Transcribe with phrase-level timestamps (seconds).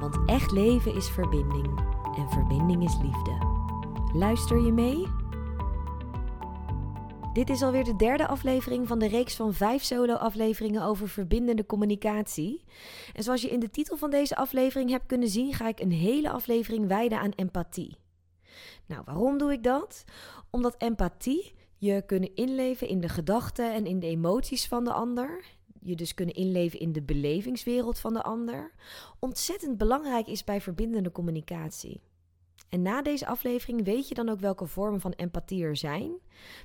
[0.00, 1.78] Want echt leven is verbinding
[2.16, 3.38] en verbinding is liefde.
[4.12, 5.06] Luister je mee?
[7.32, 12.64] Dit is alweer de derde aflevering van de reeks van vijf solo-afleveringen over verbindende communicatie.
[13.12, 15.92] En zoals je in de titel van deze aflevering hebt kunnen zien, ga ik een
[15.92, 17.96] hele aflevering wijden aan empathie.
[18.86, 20.04] Nou, waarom doe ik dat?
[20.50, 25.44] Omdat empathie je kunnen inleven in de gedachten en in de emoties van de ander
[25.88, 28.72] je dus kunnen inleven in de belevingswereld van de ander,
[29.18, 32.00] ontzettend belangrijk is bij verbindende communicatie.
[32.68, 36.12] En na deze aflevering weet je dan ook welke vormen van empathie er zijn,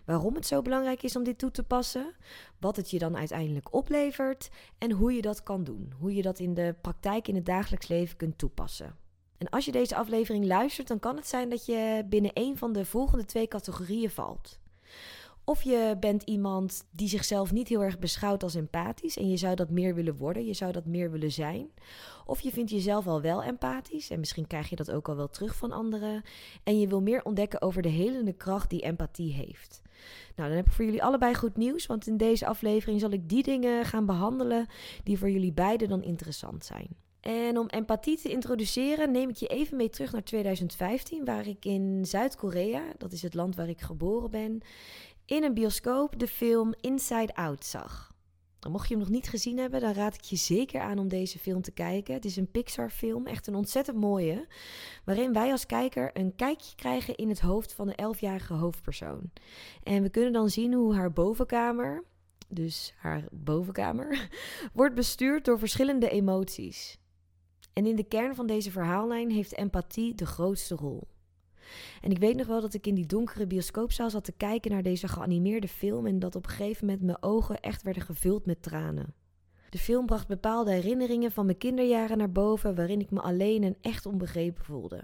[0.05, 2.15] waarom het zo belangrijk is om dit toe te passen,
[2.59, 6.39] wat het je dan uiteindelijk oplevert en hoe je dat kan doen, hoe je dat
[6.39, 8.95] in de praktijk in het dagelijks leven kunt toepassen.
[9.37, 12.73] En als je deze aflevering luistert, dan kan het zijn dat je binnen een van
[12.73, 14.59] de volgende twee categorieën valt.
[15.51, 19.55] Of je bent iemand die zichzelf niet heel erg beschouwt als empathisch en je zou
[19.55, 21.69] dat meer willen worden, je zou dat meer willen zijn.
[22.25, 25.29] Of je vindt jezelf al wel empathisch en misschien krijg je dat ook al wel
[25.29, 26.23] terug van anderen.
[26.63, 29.81] En je wil meer ontdekken over de helende kracht die empathie heeft.
[30.35, 33.29] Nou, dan heb ik voor jullie allebei goed nieuws, want in deze aflevering zal ik
[33.29, 34.67] die dingen gaan behandelen
[35.03, 36.87] die voor jullie beiden dan interessant zijn.
[37.21, 41.65] En om empathie te introduceren, neem ik je even mee terug naar 2015, waar ik
[41.65, 44.61] in Zuid-Korea, dat is het land waar ik geboren ben,
[45.25, 48.11] in een bioscoop de film Inside Out zag.
[48.69, 51.39] Mocht je hem nog niet gezien hebben, dan raad ik je zeker aan om deze
[51.39, 52.13] film te kijken.
[52.13, 54.47] Het is een Pixar-film, echt een ontzettend mooie,
[55.03, 59.31] waarin wij als kijker een kijkje krijgen in het hoofd van de 11-jarige hoofdpersoon.
[59.83, 62.03] En we kunnen dan zien hoe haar bovenkamer,
[62.47, 64.29] dus haar bovenkamer,
[64.73, 66.99] wordt bestuurd door verschillende emoties.
[67.73, 71.07] En in de kern van deze verhaallijn heeft empathie de grootste rol.
[72.01, 74.83] En ik weet nog wel dat ik in die donkere bioscoopzaal zat te kijken naar
[74.83, 78.61] deze geanimeerde film en dat op een gegeven moment mijn ogen echt werden gevuld met
[78.61, 79.13] tranen.
[79.69, 83.77] De film bracht bepaalde herinneringen van mijn kinderjaren naar boven waarin ik me alleen en
[83.81, 85.03] echt onbegrepen voelde.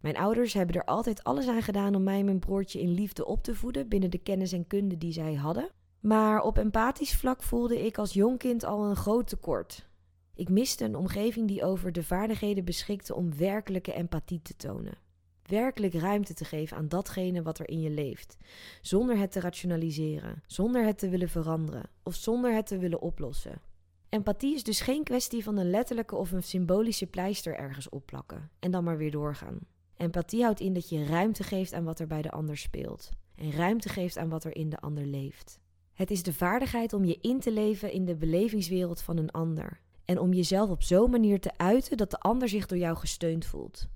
[0.00, 3.26] Mijn ouders hebben er altijd alles aan gedaan om mij en mijn broertje in liefde
[3.26, 5.70] op te voeden binnen de kennis en kunde die zij hadden.
[6.00, 9.88] Maar op empathisch vlak voelde ik als jong kind al een groot tekort.
[10.34, 15.08] Ik miste een omgeving die over de vaardigheden beschikte om werkelijke empathie te tonen
[15.50, 18.36] werkelijk ruimte te geven aan datgene wat er in je leeft,
[18.80, 23.60] zonder het te rationaliseren, zonder het te willen veranderen of zonder het te willen oplossen.
[24.08, 28.70] Empathie is dus geen kwestie van een letterlijke of een symbolische pleister ergens opplakken en
[28.70, 29.58] dan maar weer doorgaan.
[29.96, 33.52] Empathie houdt in dat je ruimte geeft aan wat er bij de ander speelt en
[33.52, 35.60] ruimte geeft aan wat er in de ander leeft.
[35.92, 39.80] Het is de vaardigheid om je in te leven in de belevingswereld van een ander
[40.04, 43.46] en om jezelf op zo'n manier te uiten dat de ander zich door jou gesteund
[43.46, 43.88] voelt.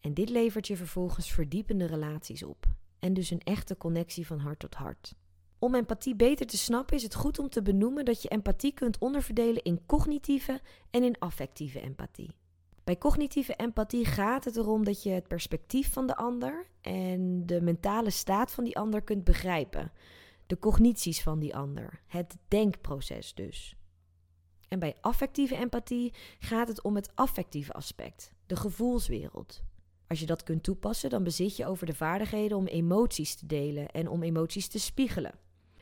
[0.00, 2.66] En dit levert je vervolgens verdiepende relaties op.
[2.98, 5.14] En dus een echte connectie van hart tot hart.
[5.58, 8.98] Om empathie beter te snappen is het goed om te benoemen dat je empathie kunt
[8.98, 10.60] onderverdelen in cognitieve
[10.90, 12.34] en in affectieve empathie.
[12.84, 17.60] Bij cognitieve empathie gaat het erom dat je het perspectief van de ander en de
[17.60, 19.92] mentale staat van die ander kunt begrijpen.
[20.46, 23.76] De cognities van die ander, het denkproces dus.
[24.68, 29.62] En bij affectieve empathie gaat het om het affectieve aspect, de gevoelswereld.
[30.08, 33.88] Als je dat kunt toepassen, dan bezit je over de vaardigheden om emoties te delen
[33.90, 35.32] en om emoties te spiegelen.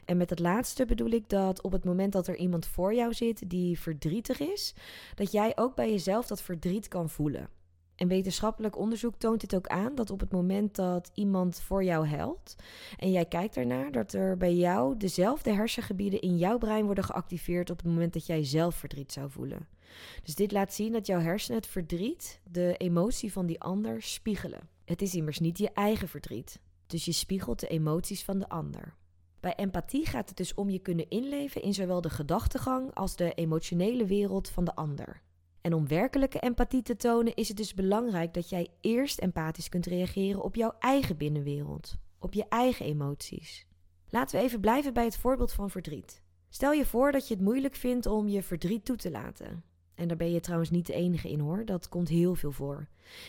[0.05, 3.15] En met het laatste bedoel ik dat op het moment dat er iemand voor jou
[3.15, 4.75] zit die verdrietig is,
[5.15, 7.49] dat jij ook bij jezelf dat verdriet kan voelen.
[7.97, 12.07] En wetenschappelijk onderzoek toont dit ook aan dat op het moment dat iemand voor jou
[12.07, 12.57] helpt
[12.97, 17.71] en jij kijkt ernaar, dat er bij jou dezelfde hersengebieden in jouw brein worden geactiveerd
[17.71, 19.76] op het moment dat jij zelf verdriet zou voelen.
[20.23, 24.69] Dus dit laat zien dat jouw hersenen het verdriet, de emotie van die ander, spiegelen.
[24.85, 28.95] Het is immers niet je eigen verdriet, dus je spiegelt de emoties van de ander.
[29.41, 33.35] Bij empathie gaat het dus om je kunnen inleven in zowel de gedachtegang als de
[33.35, 35.23] emotionele wereld van de ander.
[35.61, 39.87] En om werkelijke empathie te tonen is het dus belangrijk dat jij eerst empathisch kunt
[39.87, 43.67] reageren op jouw eigen binnenwereld, op je eigen emoties.
[44.09, 46.23] Laten we even blijven bij het voorbeeld van verdriet.
[46.49, 49.65] Stel je voor dat je het moeilijk vindt om je verdriet toe te laten.
[49.97, 52.89] En daar ben je trouwens niet de enige in hoor, dat komt heel veel voor.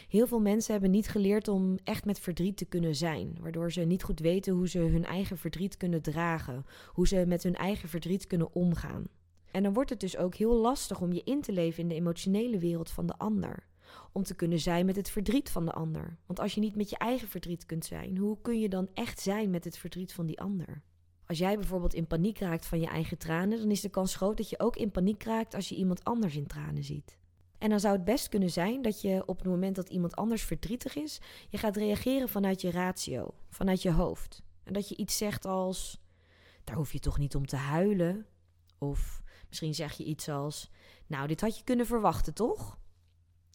[0.09, 3.81] Heel veel mensen hebben niet geleerd om echt met verdriet te kunnen zijn, waardoor ze
[3.81, 7.89] niet goed weten hoe ze hun eigen verdriet kunnen dragen, hoe ze met hun eigen
[7.89, 9.07] verdriet kunnen omgaan.
[9.51, 11.95] En dan wordt het dus ook heel lastig om je in te leven in de
[11.95, 13.67] emotionele wereld van de ander.
[14.11, 16.17] Om te kunnen zijn met het verdriet van de ander.
[16.25, 19.19] Want als je niet met je eigen verdriet kunt zijn, hoe kun je dan echt
[19.19, 20.81] zijn met het verdriet van die ander?
[21.27, 24.37] Als jij bijvoorbeeld in paniek raakt van je eigen tranen, dan is de kans groot
[24.37, 27.17] dat je ook in paniek raakt als je iemand anders in tranen ziet.
[27.57, 30.43] En dan zou het best kunnen zijn dat je op het moment dat iemand anders
[30.43, 34.41] verdrietig is, je gaat reageren vanuit je ratio, vanuit je hoofd.
[34.63, 35.99] En dat je iets zegt als:
[36.63, 38.25] daar hoef je toch niet om te huilen?
[38.77, 40.71] Of misschien zeg je iets als:
[41.07, 42.77] Nou, dit had je kunnen verwachten, toch?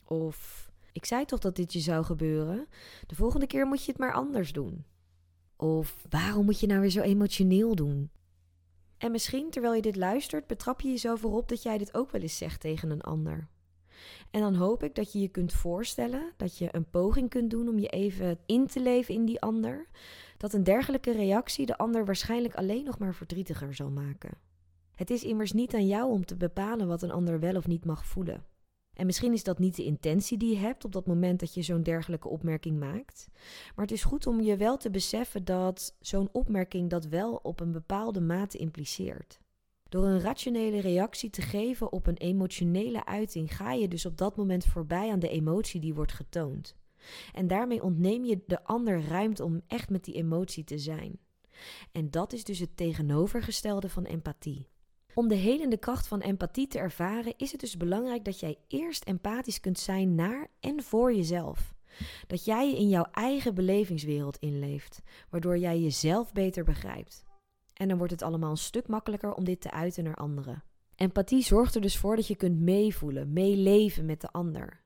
[0.04, 2.66] Of ik zei toch dat dit je zou gebeuren?
[3.06, 4.84] De volgende keer moet je het maar anders doen.
[5.62, 8.10] Of waarom moet je nou weer zo emotioneel doen?
[8.98, 12.20] En misschien terwijl je dit luistert, betrap je jezelf erop dat jij dit ook wel
[12.20, 13.48] eens zegt tegen een ander.
[14.30, 17.68] En dan hoop ik dat je je kunt voorstellen, dat je een poging kunt doen
[17.68, 19.86] om je even in te leven in die ander,
[20.36, 24.32] dat een dergelijke reactie de ander waarschijnlijk alleen nog maar verdrietiger zal maken.
[24.94, 27.84] Het is immers niet aan jou om te bepalen wat een ander wel of niet
[27.84, 28.44] mag voelen.
[28.94, 31.62] En misschien is dat niet de intentie die je hebt op dat moment dat je
[31.62, 33.28] zo'n dergelijke opmerking maakt.
[33.74, 37.60] Maar het is goed om je wel te beseffen dat zo'n opmerking dat wel op
[37.60, 39.40] een bepaalde mate impliceert.
[39.88, 44.36] Door een rationele reactie te geven op een emotionele uiting ga je dus op dat
[44.36, 46.76] moment voorbij aan de emotie die wordt getoond.
[47.32, 51.18] En daarmee ontneem je de ander ruimte om echt met die emotie te zijn.
[51.92, 54.68] En dat is dus het tegenovergestelde van empathie.
[55.14, 59.04] Om de helende kracht van empathie te ervaren, is het dus belangrijk dat jij eerst
[59.04, 61.74] empathisch kunt zijn naar en voor jezelf.
[62.26, 67.24] Dat jij je in jouw eigen belevingswereld inleeft, waardoor jij jezelf beter begrijpt.
[67.74, 70.62] En dan wordt het allemaal een stuk makkelijker om dit te uiten naar anderen.
[70.96, 74.80] Empathie zorgt er dus voor dat je kunt meevoelen, meeleven met de ander.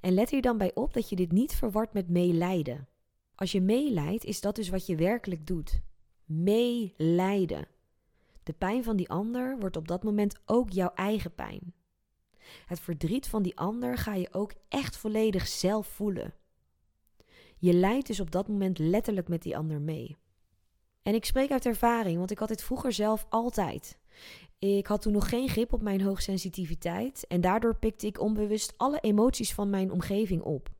[0.00, 2.88] En let hier dan bij op dat je dit niet verwart met meelijden.
[3.34, 5.80] Als je meeleidt, is dat dus wat je werkelijk doet.
[6.24, 7.66] Meelijden.
[8.44, 11.74] De pijn van die ander wordt op dat moment ook jouw eigen pijn.
[12.66, 16.34] Het verdriet van die ander ga je ook echt volledig zelf voelen.
[17.58, 20.16] Je lijdt dus op dat moment letterlijk met die ander mee.
[21.02, 23.98] En ik spreek uit ervaring, want ik had dit vroeger zelf altijd.
[24.58, 29.00] Ik had toen nog geen grip op mijn hoogsensitiviteit en daardoor pikte ik onbewust alle
[29.00, 30.70] emoties van mijn omgeving op.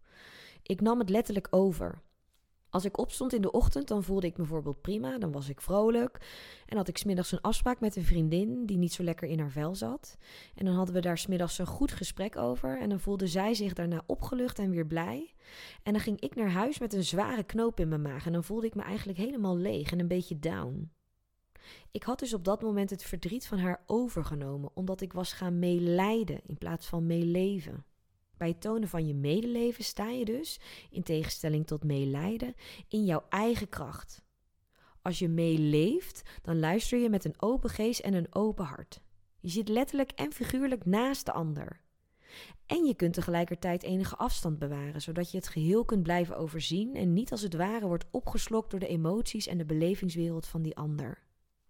[0.63, 2.03] Ik nam het letterlijk over.
[2.75, 5.61] Als ik opstond in de ochtend, dan voelde ik me bijvoorbeeld prima, dan was ik
[5.61, 6.19] vrolijk.
[6.67, 9.51] En had ik smiddags een afspraak met een vriendin die niet zo lekker in haar
[9.51, 10.17] vel zat.
[10.55, 12.81] En dan hadden we daar smiddags een goed gesprek over.
[12.81, 15.35] En dan voelde zij zich daarna opgelucht en weer blij.
[15.83, 18.27] En dan ging ik naar huis met een zware knoop in mijn maag.
[18.27, 20.93] En dan voelde ik me eigenlijk helemaal leeg en een beetje down.
[21.91, 25.59] Ik had dus op dat moment het verdriet van haar overgenomen, omdat ik was gaan
[25.59, 27.85] meelijden in plaats van meeleven.
[28.37, 30.61] Bij het tonen van je medeleven sta je dus,
[30.91, 32.55] in tegenstelling tot meelijden,
[32.89, 34.23] in jouw eigen kracht.
[35.03, 39.01] Als je meeleeft, dan luister je met een open geest en een open hart.
[39.41, 41.81] Je zit letterlijk en figuurlijk naast de ander.
[42.67, 47.13] En je kunt tegelijkertijd enige afstand bewaren, zodat je het geheel kunt blijven overzien en
[47.13, 51.24] niet als het ware wordt opgeslokt door de emoties en de belevingswereld van die ander.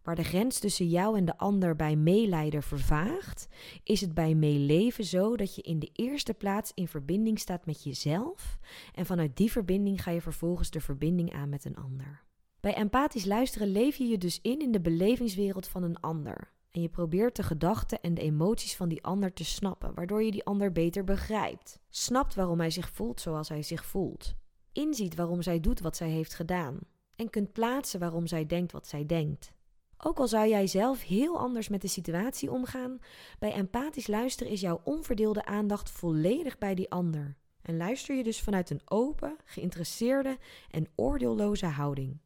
[0.05, 3.49] Waar de grens tussen jou en de ander bij meelijden vervaagt,
[3.83, 7.83] is het bij meeleven zo dat je in de eerste plaats in verbinding staat met
[7.83, 8.59] jezelf
[8.95, 12.23] en vanuit die verbinding ga je vervolgens de verbinding aan met een ander.
[12.61, 16.53] Bij empathisch luisteren leef je je dus in in de belevingswereld van een ander.
[16.71, 20.31] En je probeert de gedachten en de emoties van die ander te snappen, waardoor je
[20.31, 21.81] die ander beter begrijpt.
[21.91, 24.35] Snapt waarom hij zich voelt zoals hij zich voelt.
[24.73, 26.79] Inziet waarom zij doet wat zij heeft gedaan.
[27.17, 29.53] En kunt plaatsen waarom zij denkt wat zij denkt.
[29.99, 32.99] Ook al zou jij zelf heel anders met de situatie omgaan,
[33.39, 37.37] bij empathisch luisteren is jouw onverdeelde aandacht volledig bij die ander.
[37.63, 40.39] En luister je dus vanuit een open, geïnteresseerde
[40.71, 42.19] en oordeelloze houding.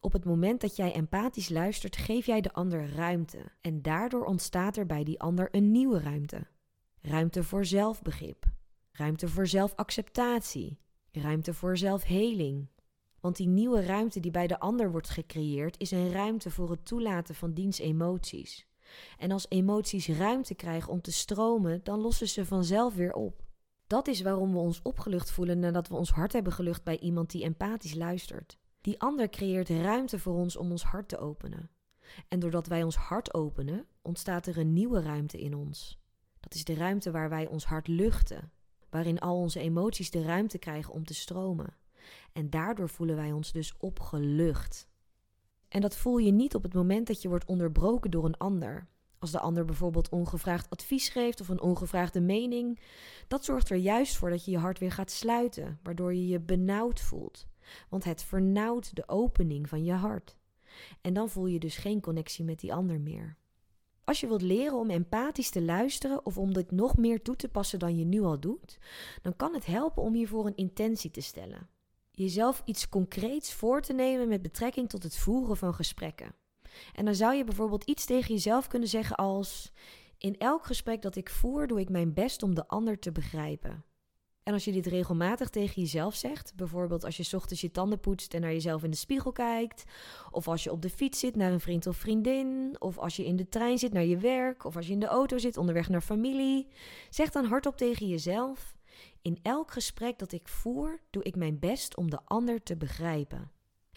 [0.00, 3.38] Op het moment dat jij empathisch luistert, geef jij de ander ruimte.
[3.60, 6.46] En daardoor ontstaat er bij die ander een nieuwe ruimte.
[7.00, 8.44] Ruimte voor zelfbegrip.
[8.92, 10.78] Ruimte voor zelfacceptatie.
[11.12, 12.68] Ruimte voor zelfheling.
[13.24, 16.86] Want die nieuwe ruimte die bij de ander wordt gecreëerd, is een ruimte voor het
[16.86, 18.66] toelaten van diens emoties.
[19.18, 23.44] En als emoties ruimte krijgen om te stromen, dan lossen ze vanzelf weer op.
[23.86, 27.30] Dat is waarom we ons opgelucht voelen nadat we ons hart hebben gelucht bij iemand
[27.30, 28.58] die empathisch luistert.
[28.80, 31.70] Die ander creëert ruimte voor ons om ons hart te openen.
[32.28, 35.98] En doordat wij ons hart openen, ontstaat er een nieuwe ruimte in ons.
[36.40, 38.52] Dat is de ruimte waar wij ons hart luchten,
[38.90, 41.82] waarin al onze emoties de ruimte krijgen om te stromen.
[42.32, 44.88] En daardoor voelen wij ons dus opgelucht.
[45.68, 48.86] En dat voel je niet op het moment dat je wordt onderbroken door een ander.
[49.18, 52.80] Als de ander bijvoorbeeld ongevraagd advies geeft of een ongevraagde mening,
[53.28, 56.40] dat zorgt er juist voor dat je je hart weer gaat sluiten, waardoor je je
[56.40, 57.46] benauwd voelt.
[57.88, 60.36] Want het vernauwt de opening van je hart.
[61.00, 63.36] En dan voel je dus geen connectie met die ander meer.
[64.04, 67.48] Als je wilt leren om empathisch te luisteren of om dit nog meer toe te
[67.48, 68.78] passen dan je nu al doet,
[69.22, 71.68] dan kan het helpen om hiervoor een intentie te stellen.
[72.16, 76.34] Jezelf iets concreets voor te nemen met betrekking tot het voeren van gesprekken.
[76.94, 79.72] En dan zou je bijvoorbeeld iets tegen jezelf kunnen zeggen als:
[80.18, 83.84] In elk gesprek dat ik voer, doe ik mijn best om de ander te begrijpen.
[84.42, 88.34] En als je dit regelmatig tegen jezelf zegt, bijvoorbeeld als je ochtends je tanden poetst
[88.34, 89.84] en naar jezelf in de spiegel kijkt,
[90.30, 93.24] of als je op de fiets zit naar een vriend of vriendin, of als je
[93.24, 95.88] in de trein zit naar je werk, of als je in de auto zit onderweg
[95.88, 96.68] naar familie,
[97.10, 98.74] zeg dan hardop tegen jezelf:
[99.22, 103.50] In elk gesprek dat ik voer, doe ik mijn best om de ander te begrijpen.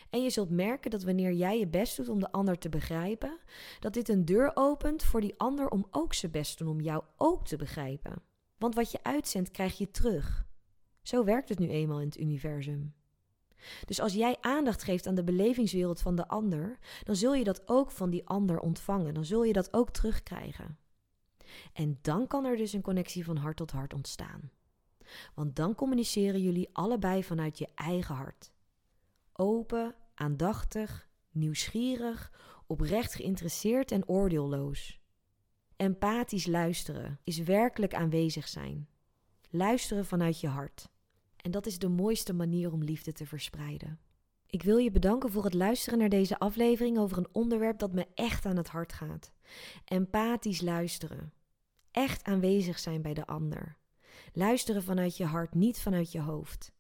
[0.09, 3.39] En je zult merken dat wanneer jij je best doet om de ander te begrijpen,
[3.79, 6.81] dat dit een deur opent voor die ander om ook zijn best te doen om
[6.81, 8.21] jou ook te begrijpen.
[8.57, 10.45] Want wat je uitzendt, krijg je terug.
[11.01, 12.95] Zo werkt het nu eenmaal in het universum.
[13.85, 17.67] Dus als jij aandacht geeft aan de belevingswereld van de ander, dan zul je dat
[17.67, 19.13] ook van die ander ontvangen.
[19.13, 20.77] Dan zul je dat ook terugkrijgen.
[21.73, 24.51] En dan kan er dus een connectie van hart tot hart ontstaan.
[25.35, 28.51] Want dan communiceren jullie allebei vanuit je eigen hart.
[29.33, 32.31] Open, aandachtig, nieuwsgierig,
[32.67, 34.99] oprecht geïnteresseerd en oordeelloos.
[35.75, 38.87] Empathisch luisteren is werkelijk aanwezig zijn.
[39.49, 40.89] Luisteren vanuit je hart.
[41.35, 43.99] En dat is de mooiste manier om liefde te verspreiden.
[44.49, 48.07] Ik wil je bedanken voor het luisteren naar deze aflevering over een onderwerp dat me
[48.13, 49.31] echt aan het hart gaat.
[49.85, 51.33] Empathisch luisteren.
[51.91, 53.77] Echt aanwezig zijn bij de ander.
[54.33, 56.71] Luisteren vanuit je hart, niet vanuit je hoofd.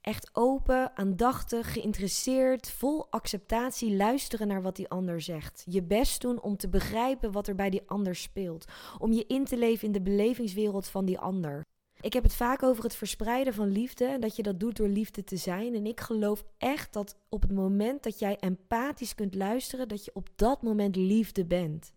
[0.00, 5.64] Echt open, aandachtig, geïnteresseerd, vol acceptatie luisteren naar wat die ander zegt.
[5.68, 8.64] Je best doen om te begrijpen wat er bij die ander speelt.
[8.98, 11.64] Om je in te leven in de belevingswereld van die ander.
[12.00, 14.88] Ik heb het vaak over het verspreiden van liefde en dat je dat doet door
[14.88, 15.74] liefde te zijn.
[15.74, 20.10] En ik geloof echt dat op het moment dat jij empathisch kunt luisteren, dat je
[20.14, 21.92] op dat moment liefde bent.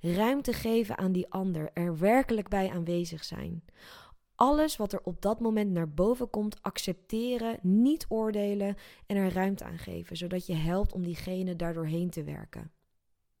[0.00, 3.62] Ruimte geven aan die ander, er werkelijk bij aanwezig zijn
[4.36, 8.76] alles wat er op dat moment naar boven komt accepteren, niet oordelen
[9.06, 12.72] en er ruimte aan geven, zodat je helpt om diegene daardoorheen te werken.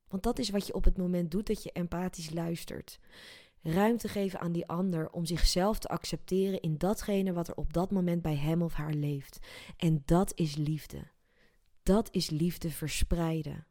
[0.08, 2.98] Want dat is wat je op het moment doet dat je empathisch luistert.
[3.62, 7.90] Ruimte geven aan die ander om zichzelf te accepteren in datgene wat er op dat
[7.90, 9.38] moment bij hem of haar leeft.
[9.76, 11.02] En dat is liefde.
[11.82, 13.66] Dat is liefde verspreiden.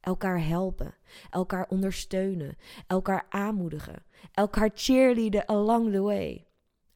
[0.00, 0.94] Elkaar helpen,
[1.30, 6.49] elkaar ondersteunen, elkaar aanmoedigen, elkaar cheerleaden along the way.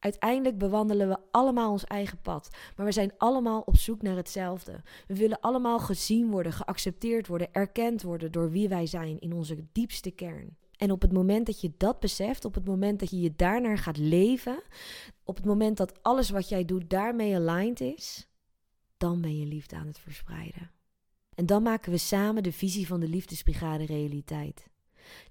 [0.05, 4.81] Uiteindelijk bewandelen we allemaal ons eigen pad, maar we zijn allemaal op zoek naar hetzelfde.
[5.07, 9.65] We willen allemaal gezien worden, geaccepteerd worden, erkend worden door wie wij zijn in onze
[9.71, 10.57] diepste kern.
[10.77, 13.77] En op het moment dat je dat beseft, op het moment dat je je daarnaar
[13.77, 14.63] gaat leven,
[15.23, 18.27] op het moment dat alles wat jij doet daarmee aligned is,
[18.97, 20.71] dan ben je liefde aan het verspreiden.
[21.35, 24.67] En dan maken we samen de visie van de liefdesbrigade realiteit.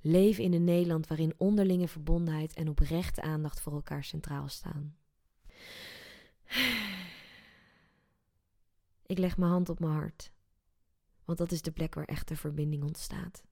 [0.00, 4.96] Leven in een Nederland waarin onderlinge verbondenheid en oprechte aandacht voor elkaar centraal staan.
[9.06, 10.32] Ik leg mijn hand op mijn hart,
[11.24, 13.42] want dat is de plek waar echte verbinding ontstaat.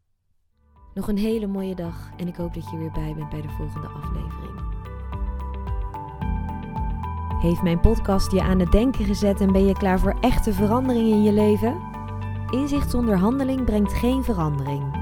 [0.95, 3.49] Nog een hele mooie dag en ik hoop dat je weer bij bent bij de
[3.49, 4.81] volgende aflevering.
[7.43, 11.11] Heeft mijn podcast je aan het denken gezet en ben je klaar voor echte verandering
[11.11, 11.81] in je leven?
[12.51, 15.02] Inzicht zonder handeling brengt geen verandering.